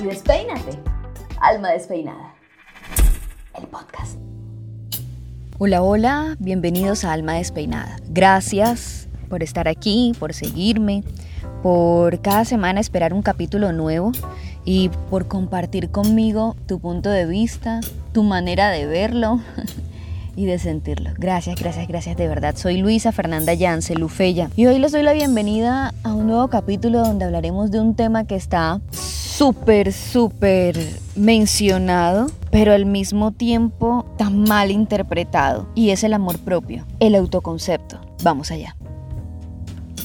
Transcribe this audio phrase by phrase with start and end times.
[0.00, 0.78] y despeínate.
[1.40, 2.34] Alma Despeinada.
[3.58, 4.16] El podcast.
[5.58, 7.96] Hola, hola, bienvenidos a Alma Despeinada.
[8.08, 11.04] Gracias por estar aquí, por seguirme,
[11.62, 14.12] por cada semana esperar un capítulo nuevo
[14.64, 17.80] y por compartir conmigo tu punto de vista,
[18.12, 19.40] tu manera de verlo
[20.36, 21.10] y de sentirlo.
[21.18, 22.56] Gracias, gracias, gracias de verdad.
[22.56, 27.00] Soy Luisa Fernanda Yance, Lufeya, y hoy les doy la bienvenida a un nuevo capítulo
[27.00, 28.80] donde hablaremos de un tema que está
[29.42, 30.78] súper, súper
[31.16, 38.00] mencionado, pero al mismo tiempo tan mal interpretado, y es el amor propio, el autoconcepto.
[38.22, 38.76] Vamos allá.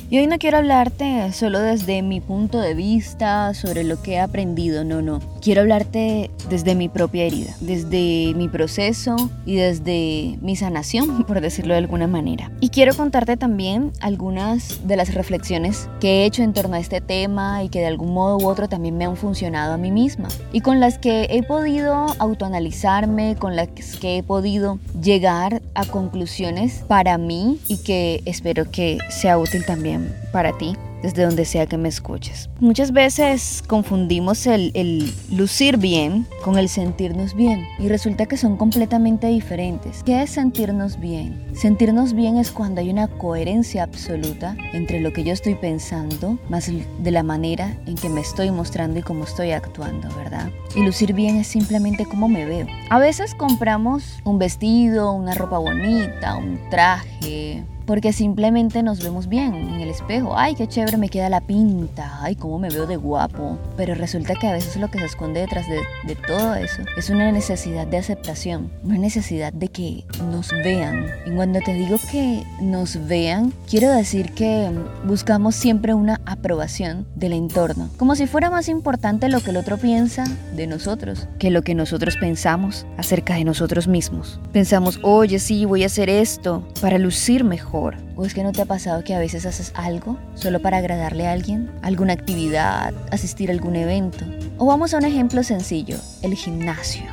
[0.10, 4.20] Y hoy no quiero hablarte solo desde mi punto de vista sobre lo que he
[4.20, 5.20] aprendido, no, no.
[5.42, 11.74] Quiero hablarte desde mi propia herida, desde mi proceso y desde mi sanación, por decirlo
[11.74, 12.52] de alguna manera.
[12.60, 17.02] Y quiero contarte también algunas de las reflexiones que he hecho en torno a este
[17.02, 20.28] tema y que de algún modo u otro también me han funcionado a mí misma
[20.52, 23.68] y con las que he podido autoanalizarme, con las
[24.00, 30.14] que he podido llegar a conclusiones para mí y que espero que sea útil también
[30.32, 30.76] para ti
[31.08, 32.50] desde donde sea que me escuches.
[32.60, 39.28] Muchas veces confundimos el, lucir bien con el sentirnos bien y resulta que son completamente
[39.28, 40.04] diferentes.
[40.04, 41.46] ¿Qué es sentirnos bien?
[41.54, 46.70] Sentirnos bien es cuando hay una coherencia absoluta entre lo que yo estoy pensando más
[46.70, 50.50] de la manera en que me estoy mostrando y cómo estoy actuando, ¿verdad?
[50.76, 52.68] Y lucir bien es simplemente cómo me veo.
[52.90, 59.56] A veces compramos un vestido, una ropa bonita, un traje, porque simplemente nos vemos bien
[59.56, 60.38] en el espejo.
[60.38, 62.20] Ay, qué chévere me queda la pinta.
[62.22, 63.58] Ay, cómo me veo de guapo.
[63.78, 67.32] Pero resulta que a veces lo que se esconde detrás de, todo eso es una
[67.32, 71.06] necesidad de aceptación, una necesidad de que nos vean.
[71.26, 74.70] Y cuando te digo que nos vean, quiero decir que
[75.06, 79.78] buscamos siempre una aprobación del entorno, como si fuera más importante lo que el otro
[79.78, 80.26] piensa
[80.56, 84.40] de nosotros que lo que nosotros pensamos acerca de nosotros mismos.
[84.52, 87.77] Pensamos, oye, sí, voy a hacer esto para lucir mejor
[88.16, 91.28] ¿O es que no te ha pasado que a veces haces algo solo para agradarle
[91.28, 91.70] a alguien?
[91.84, 92.94] ¿Alguna actividad?
[93.12, 94.26] ¿Asistir a algún evento?
[94.58, 97.04] O vamos a un ejemplo sencillo, el gimnasio.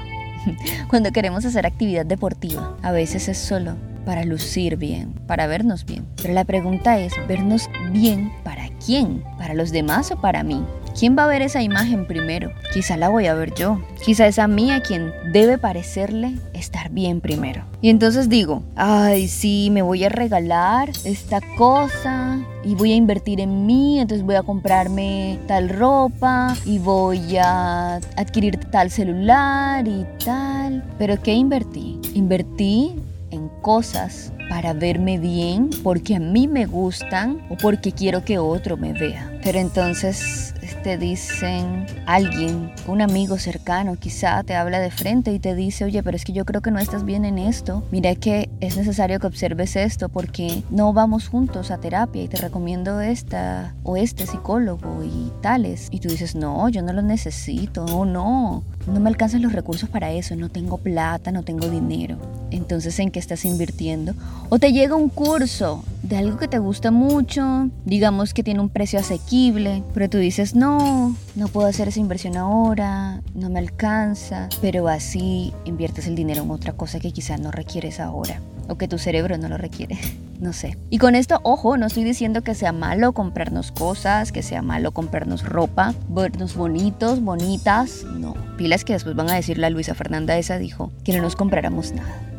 [0.88, 3.74] Cuando queremos hacer actividad deportiva, a veces es solo
[4.06, 6.06] para lucir bien, para vernos bien.
[6.16, 9.22] Pero la pregunta es, ¿vernos bien para quién?
[9.38, 10.64] ¿Para los demás o para mí?
[10.98, 12.52] ¿Quién va a ver esa imagen primero?
[12.72, 13.80] Quizá la voy a ver yo.
[14.04, 17.64] Quizá es a mí a quien debe parecerle estar bien primero.
[17.80, 23.40] Y entonces digo, ay, sí, me voy a regalar esta cosa y voy a invertir
[23.40, 30.06] en mí, entonces voy a comprarme tal ropa y voy a adquirir tal celular y
[30.24, 30.84] tal.
[30.96, 31.98] Pero ¿qué invertí?
[32.14, 32.94] Invertí
[33.32, 38.76] en cosas para verme bien porque a mí me gustan o porque quiero que otro
[38.76, 39.30] me vea.
[39.42, 45.54] Pero entonces te dicen alguien, un amigo cercano quizá te habla de frente y te
[45.54, 48.50] dice, oye, pero es que yo creo que no estás bien en esto, mira que
[48.60, 53.74] es necesario que observes esto porque no vamos juntos a terapia y te recomiendo esta
[53.82, 55.88] o este psicólogo y tales.
[55.90, 59.88] Y tú dices, no, yo no lo necesito, o no, no me alcanzan los recursos
[59.88, 62.18] para eso, no tengo plata, no tengo dinero.
[62.50, 64.14] Entonces, ¿en qué estás invirtiendo?
[64.48, 68.68] O te llega un curso de algo que te gusta mucho, digamos que tiene un
[68.68, 74.48] precio asequible, pero tú dices, no, no puedo hacer esa inversión ahora, no me alcanza,
[74.60, 78.88] pero así inviertes el dinero en otra cosa que quizás no requieres ahora o que
[78.88, 79.98] tu cerebro no lo requiere.
[80.40, 80.76] No sé.
[80.90, 84.90] Y con esto, ojo, no estoy diciendo que sea malo comprarnos cosas, que sea malo
[84.90, 88.04] comprarnos ropa, vernos bonitos, bonitas.
[88.04, 88.34] No.
[88.58, 91.92] Pilas que después van a decirle a Luisa Fernanda esa dijo que no nos compráramos
[91.92, 92.33] nada.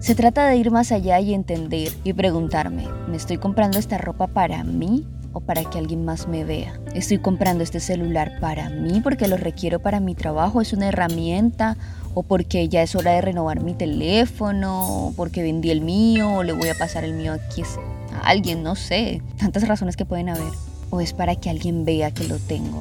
[0.00, 4.28] Se trata de ir más allá y entender y preguntarme, ¿me estoy comprando esta ropa
[4.28, 6.80] para mí o para que alguien más me vea.
[6.94, 11.76] Estoy comprando este celular para mí porque lo requiero para mi trabajo, es una herramienta
[12.14, 16.42] o porque ya es hora de renovar mi teléfono, o porque vendí el mío, o
[16.42, 20.28] le voy a pasar el mío aquí a alguien, no sé, tantas razones que pueden
[20.28, 20.52] haber.
[20.90, 22.80] O es para que alguien vea que lo tengo.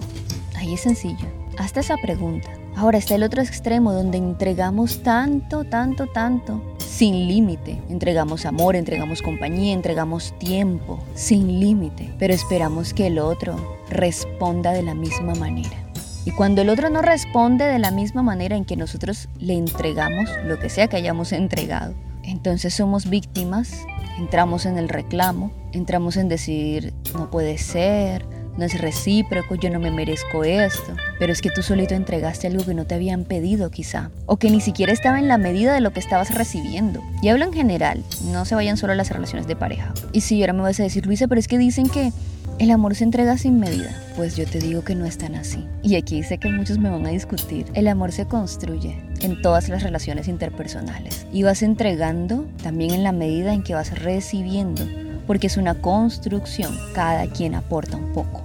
[0.55, 1.27] Ahí es sencillo.
[1.59, 2.49] Hasta esa pregunta.
[2.79, 7.77] Ahora está el otro extremo donde entregamos tanto, tanto, tanto, sin límite.
[7.89, 12.15] Entregamos amor, entregamos compañía, entregamos tiempo, sin límite.
[12.17, 13.57] Pero esperamos que el otro
[13.89, 15.75] responda de la misma manera.
[16.23, 20.29] Y cuando el otro no responde de la misma manera en que nosotros le entregamos
[20.45, 23.73] lo que sea que hayamos entregado, entonces somos víctimas,
[24.17, 28.25] entramos en el reclamo, entramos en decir, no puede ser,
[28.59, 30.95] no es recíproco, yo no me merezco esto.
[31.17, 34.51] Pero es que tú solito entregaste algo que no te habían pedido quizá, o que
[34.51, 37.01] ni siquiera estaba en la medida de lo que estabas recibiendo.
[37.21, 39.93] Y hablo en general, no se vayan solo a las relaciones de pareja.
[40.11, 42.11] Y si ahora me vas a decir, Luisa, pero es que dicen que
[42.59, 43.97] el amor se entrega sin medida.
[44.17, 45.65] Pues yo te digo que no es tan así.
[45.81, 47.65] Y aquí sé que muchos me van a discutir.
[47.73, 51.25] El amor se construye en todas las relaciones interpersonales.
[51.31, 54.85] Y vas entregando también en la medida en que vas recibiendo.
[55.29, 56.75] Porque es una construcción.
[56.95, 58.41] Cada quien aporta un poco.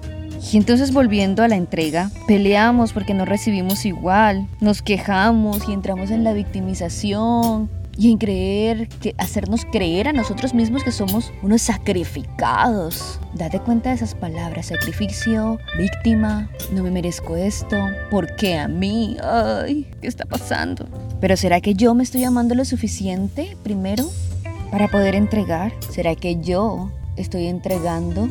[0.53, 6.11] Y entonces volviendo a la entrega, peleamos porque no recibimos igual, nos quejamos y entramos
[6.11, 11.63] en la victimización, y en creer, que hacernos creer a nosotros mismos que somos unos
[11.63, 13.19] sacrificados.
[13.35, 17.77] Date cuenta de esas palabras, sacrificio, víctima, no me merezco esto,
[18.11, 19.17] ¿por qué a mí?
[19.23, 20.87] Ay, ¿qué está pasando?
[21.21, 24.11] Pero ¿será que yo me estoy amando lo suficiente primero
[24.71, 25.73] para poder entregar?
[25.91, 28.29] ¿Será que yo estoy entregando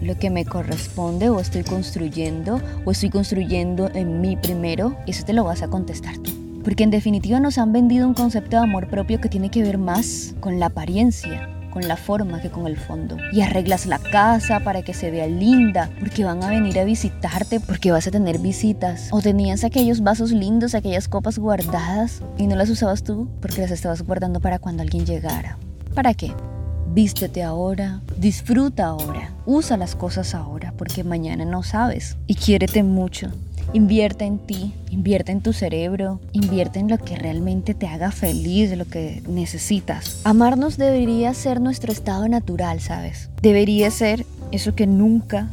[0.00, 4.96] lo que me corresponde o estoy construyendo o estoy construyendo en mí primero?
[5.06, 6.32] Eso te lo vas a contestar tú.
[6.64, 9.78] Porque en definitiva nos han vendido un concepto de amor propio que tiene que ver
[9.78, 13.18] más con la apariencia, con la forma que con el fondo.
[13.32, 17.60] Y arreglas la casa para que se vea linda, porque van a venir a visitarte,
[17.60, 19.08] porque vas a tener visitas.
[19.10, 23.70] O tenías aquellos vasos lindos, aquellas copas guardadas y no las usabas tú porque las
[23.70, 25.58] estabas guardando para cuando alguien llegara.
[25.94, 26.32] ¿Para qué?
[26.92, 32.16] Vístete ahora, disfruta ahora, usa las cosas ahora, porque mañana no sabes.
[32.26, 33.30] Y quiérete mucho,
[33.72, 38.76] Invierte en ti, invierte en tu cerebro, invierte en lo que realmente te haga feliz,
[38.76, 40.20] lo que necesitas.
[40.22, 43.30] Amarnos debería ser nuestro estado natural, ¿sabes?
[43.42, 45.50] Debería ser eso que nunca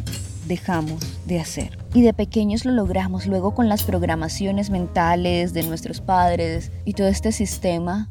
[0.48, 1.80] dejamos de hacer.
[1.96, 7.08] Y de pequeños lo logramos, luego con las programaciones mentales de nuestros padres y todo
[7.08, 8.08] este sistema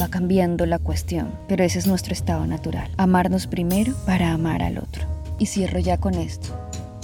[0.00, 2.90] va cambiando la cuestión, pero ese es nuestro estado natural.
[2.96, 5.04] Amarnos primero para amar al otro.
[5.38, 6.48] Y cierro ya con esto.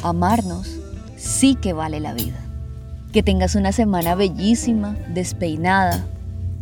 [0.03, 0.79] Amarnos
[1.17, 2.39] sí que vale la vida.
[3.13, 6.05] Que tengas una semana bellísima, despeinada,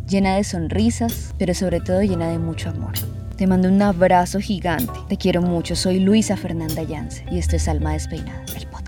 [0.07, 2.93] llena de sonrisas, pero sobre todo llena de mucho amor.
[3.37, 4.93] Te mando un abrazo gigante.
[5.09, 5.75] Te quiero mucho.
[5.75, 8.82] Soy Luisa Fernanda Yance y esto es Alma Despeinada, el podcast.